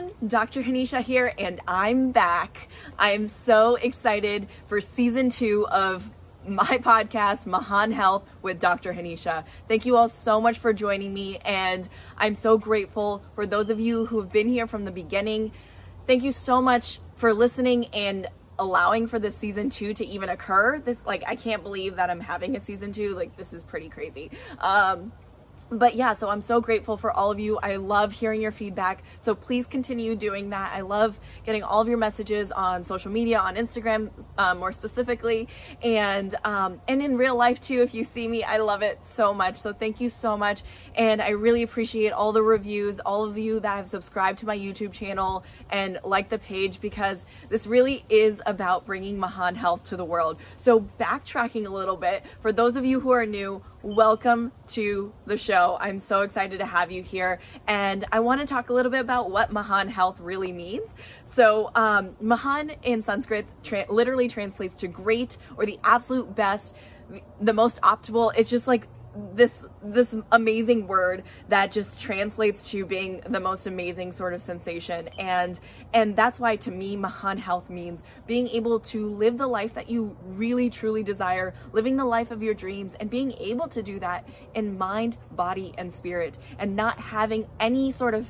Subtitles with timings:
[0.00, 0.62] everyone, Dr.
[0.62, 2.68] Hanisha here, and I'm back.
[2.98, 6.08] I am so excited for season two of
[6.48, 8.92] my podcast, Mahan Health with Dr.
[8.92, 9.44] Hanisha.
[9.68, 13.78] Thank you all so much for joining me, and I'm so grateful for those of
[13.78, 15.52] you who have been here from the beginning.
[16.06, 18.26] Thank you so much for listening and
[18.58, 20.78] allowing for this season two to even occur.
[20.78, 23.14] This, like, I can't believe that I'm having a season two.
[23.14, 24.30] Like, this is pretty crazy.
[24.60, 25.12] Um,
[25.70, 27.58] but yeah, so I'm so grateful for all of you.
[27.62, 29.02] I love hearing your feedback.
[29.20, 30.72] So please continue doing that.
[30.74, 35.48] I love getting all of your messages on social media, on Instagram um, more specifically,
[35.82, 37.82] and um, and in real life too.
[37.82, 39.58] If you see me, I love it so much.
[39.58, 40.62] So thank you so much,
[40.96, 44.58] and I really appreciate all the reviews, all of you that have subscribed to my
[44.58, 49.96] YouTube channel and like the page because this really is about bringing Mahan Health to
[49.96, 50.38] the world.
[50.58, 55.38] So backtracking a little bit for those of you who are new welcome to the
[55.38, 55.78] show.
[55.80, 57.40] I'm so excited to have you here.
[57.66, 60.94] And I want to talk a little bit about what Mahan Health really means.
[61.24, 66.76] So, um, Mahan in Sanskrit tra- literally translates to great or the absolute best,
[67.40, 68.32] the most optimal.
[68.36, 68.86] It's just like
[69.32, 75.08] this this amazing word that just translates to being the most amazing sort of sensation
[75.18, 75.58] and
[75.94, 79.88] and that's why to me mahan health means being able to live the life that
[79.88, 83.98] you really truly desire living the life of your dreams and being able to do
[83.98, 88.28] that in mind body and spirit and not having any sort of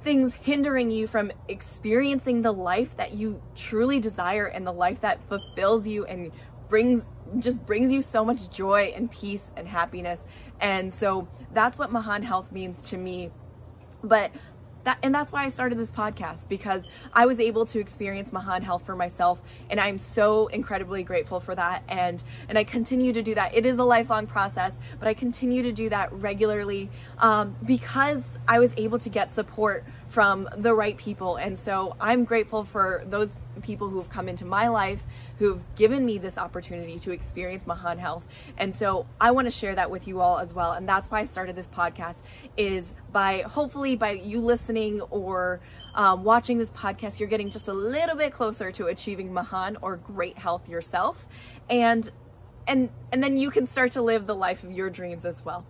[0.00, 5.18] things hindering you from experiencing the life that you truly desire and the life that
[5.28, 6.32] fulfills you and
[6.68, 7.04] brings
[7.40, 10.26] just brings you so much joy and peace and happiness.
[10.60, 13.30] And so that's what Mahan Health means to me.
[14.02, 14.30] But
[14.84, 18.62] that, and that's why I started this podcast because I was able to experience Mahan
[18.62, 21.82] Health for myself, and I'm so incredibly grateful for that.
[21.88, 23.54] And and I continue to do that.
[23.54, 28.60] It is a lifelong process, but I continue to do that regularly um, because I
[28.60, 31.36] was able to get support from the right people.
[31.36, 35.02] And so I'm grateful for those people who have come into my life
[35.38, 38.24] who've given me this opportunity to experience Mahan Health.
[38.58, 40.72] And so I want to share that with you all as well.
[40.72, 42.16] And that's why I started this podcast
[42.56, 45.60] is by hopefully by you listening or
[45.94, 49.96] um, watching this podcast, you're getting just a little bit closer to achieving Mahan or
[49.96, 51.24] great health yourself.
[51.70, 52.08] And
[52.66, 55.64] and and then you can start to live the life of your dreams as well.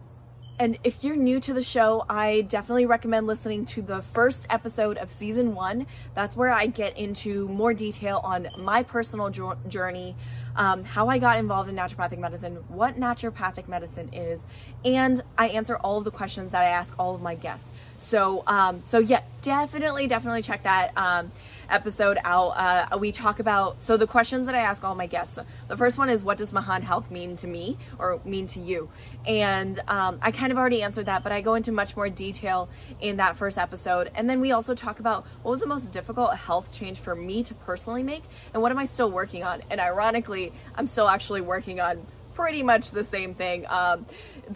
[0.60, 4.96] And if you're new to the show, I definitely recommend listening to the first episode
[4.96, 5.86] of season one.
[6.16, 10.16] That's where I get into more detail on my personal journey,
[10.56, 14.46] um, how I got involved in naturopathic medicine, what naturopathic medicine is,
[14.84, 17.70] and I answer all of the questions that I ask all of my guests.
[17.98, 20.90] So, um, so yeah, definitely, definitely check that.
[20.96, 21.30] Um,
[21.70, 25.38] episode out, uh, we talk about so the questions that I ask all my guests.
[25.68, 28.88] The first one is, what does Mahan Health mean to me or mean to you?
[29.26, 32.68] And um, I kind of already answered that, but I go into much more detail
[33.00, 34.10] in that first episode.
[34.14, 37.42] And then we also talk about what was the most difficult health change for me
[37.44, 38.22] to personally make,
[38.54, 39.60] and what am I still working on?
[39.70, 42.00] And ironically, I'm still actually working on
[42.34, 43.66] pretty much the same thing.
[43.68, 44.06] Um,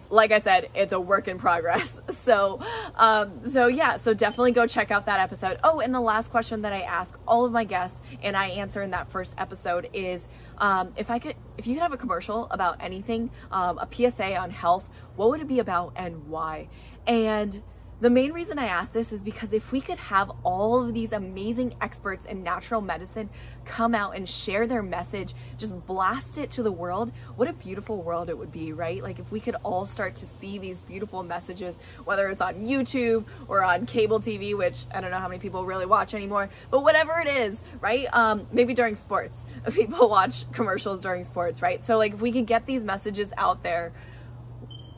[0.09, 1.99] like I said, it's a work in progress.
[2.23, 2.61] So,
[2.95, 5.57] um, so yeah, so definitely go check out that episode.
[5.61, 8.81] Oh, and the last question that I ask all of my guests and I answer
[8.81, 12.47] in that first episode is, um, if I could, if you could have a commercial
[12.49, 14.87] about anything, um, a PSA on health,
[15.17, 16.67] what would it be about and why?
[17.07, 17.59] And
[18.03, 21.13] the main reason I ask this is because if we could have all of these
[21.13, 23.29] amazing experts in natural medicine
[23.63, 28.01] come out and share their message, just blast it to the world, what a beautiful
[28.01, 29.01] world it would be, right?
[29.01, 33.23] Like if we could all start to see these beautiful messages, whether it's on YouTube
[33.47, 36.83] or on cable TV, which I don't know how many people really watch anymore, but
[36.83, 38.13] whatever it is, right?
[38.13, 41.81] Um, maybe during sports, people watch commercials during sports, right?
[41.81, 43.93] So like if we could get these messages out there,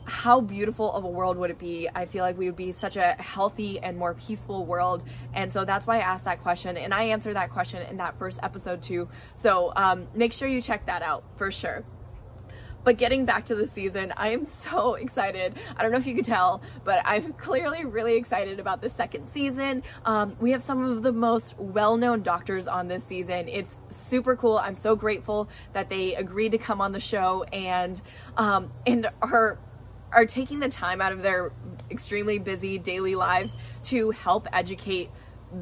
[0.06, 1.88] how beautiful of a world would it be?
[1.94, 5.02] I feel like we would be such a healthy and more peaceful world.
[5.34, 6.76] And so that's why I asked that question.
[6.76, 9.08] And I answered that question in that first episode too.
[9.34, 11.82] So um, make sure you check that out for sure.
[12.86, 15.54] But getting back to the season, I am so excited.
[15.76, 19.26] I don't know if you could tell, but I'm clearly really excited about the second
[19.26, 19.82] season.
[20.04, 23.48] Um, we have some of the most well known doctors on this season.
[23.48, 24.56] It's super cool.
[24.56, 28.00] I'm so grateful that they agreed to come on the show and
[28.36, 29.58] um, and are
[30.12, 31.50] are taking the time out of their
[31.90, 35.08] extremely busy daily lives to help educate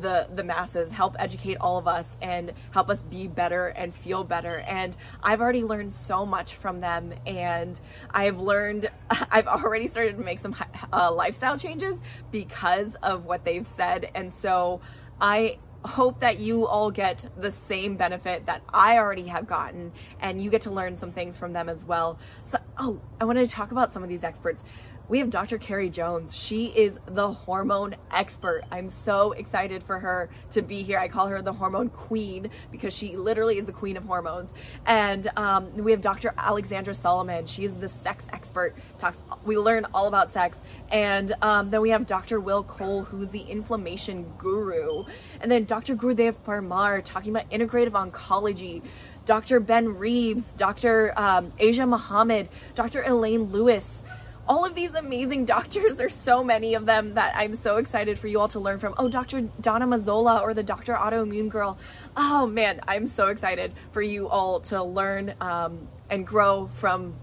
[0.01, 4.25] the the masses help educate all of us and help us be better and feel
[4.25, 7.79] better and i've already learned so much from them and
[8.11, 8.89] i've learned
[9.31, 10.57] i've already started to make some
[10.93, 12.01] uh, lifestyle changes
[12.33, 14.81] because of what they've said and so
[15.21, 20.43] i hope that you all get the same benefit that I already have gotten and
[20.43, 22.19] you get to learn some things from them as well.
[22.45, 24.63] So, oh, I wanted to talk about some of these experts.
[25.09, 25.59] we have Dr.
[25.59, 26.35] Carrie Jones.
[26.35, 28.63] She is the hormone expert.
[28.73, 30.99] I'm so excited for her to be here.
[30.99, 34.55] I call her the hormone queen because she literally is the queen of hormones.
[34.87, 36.33] And um, we have Dr.
[36.39, 37.47] Alexandra Solomon.
[37.47, 38.75] She is the sex expert.
[38.99, 39.21] Talks.
[39.45, 40.63] We learn all about sex.
[40.91, 42.41] And um, then we have Dr.
[42.41, 45.05] Will Cole, who's the inflammation guru.
[45.43, 45.97] And then Dr.
[45.97, 48.83] Gurdev Parmar talking about integrative oncology.
[49.27, 49.61] Dr.
[49.61, 51.13] Ben Reeves, Dr.
[51.17, 53.03] Um, Asia Muhammad, Dr.
[53.03, 54.05] Elaine Lewis
[54.47, 55.97] all of these amazing doctors.
[55.97, 58.95] There's so many of them that I'm so excited for you all to learn from.
[58.99, 59.43] Oh, Dr.
[59.61, 60.95] Donna Mazzola or the Dr.
[60.95, 61.79] Autoimmune Girl.
[62.17, 65.79] Oh man, I'm so excited for you all to learn um,
[66.11, 67.15] and grow from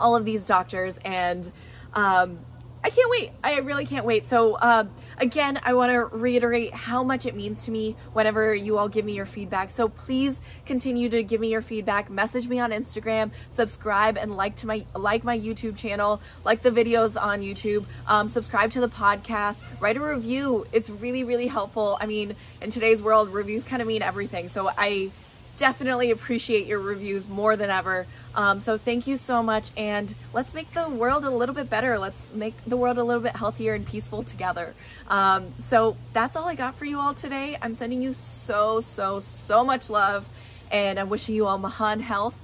[0.00, 0.98] all of these doctors.
[1.04, 1.50] And
[1.94, 2.38] um,
[2.84, 3.32] I can't wait.
[3.42, 4.24] I really can't wait.
[4.24, 4.84] So, uh,
[5.20, 9.04] Again, I want to reiterate how much it means to me whenever you all give
[9.04, 9.70] me your feedback.
[9.70, 12.08] So please continue to give me your feedback.
[12.08, 16.70] Message me on Instagram, subscribe and like to my like my YouTube channel, like the
[16.70, 20.66] videos on YouTube, um, subscribe to the podcast, write a review.
[20.72, 21.98] It's really really helpful.
[22.00, 24.48] I mean, in today's world, reviews kind of mean everything.
[24.48, 25.10] So I
[25.58, 28.06] definitely appreciate your reviews more than ever.
[28.34, 31.98] Um, so thank you so much, and let's make the world a little bit better.
[31.98, 34.74] Let's make the world a little bit healthier and peaceful together.
[35.08, 37.58] Um, so that's all I got for you all today.
[37.60, 40.28] I'm sending you so, so, so much love,
[40.70, 42.38] and I'm wishing you all Mahan health,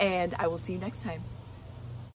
[0.00, 1.22] and I will see you next time.